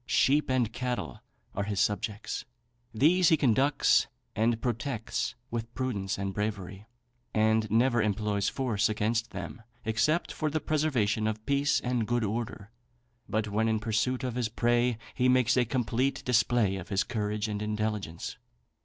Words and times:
Sheep 0.07 0.49
and 0.49 0.73
cattle 0.73 1.21
are 1.53 1.65
his 1.65 1.79
subjects. 1.79 2.43
These 2.91 3.29
he 3.29 3.37
conducts 3.37 4.07
and 4.35 4.59
protects 4.59 5.35
with 5.51 5.71
prudence 5.75 6.17
and 6.17 6.33
bravery, 6.33 6.87
and 7.35 7.69
never 7.69 8.01
employs 8.01 8.49
force 8.49 8.89
against 8.89 9.29
them 9.29 9.61
except 9.85 10.31
for 10.31 10.49
the 10.49 10.59
preservation 10.59 11.27
of 11.27 11.45
peace 11.45 11.79
and 11.81 12.07
good 12.07 12.23
order. 12.23 12.71
But 13.29 13.49
when 13.49 13.67
in 13.67 13.79
pursuit 13.79 14.23
of 14.23 14.33
his 14.33 14.49
prey, 14.49 14.97
he 15.13 15.29
makes 15.29 15.55
a 15.55 15.65
complete 15.65 16.25
display 16.25 16.77
of 16.77 16.89
his 16.89 17.03
courage 17.03 17.47
and 17.47 17.61
intelligence. 17.61 18.37